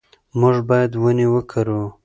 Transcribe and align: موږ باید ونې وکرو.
موږ 0.39 0.55
باید 0.69 0.91
ونې 1.03 1.27
وکرو. 1.33 1.81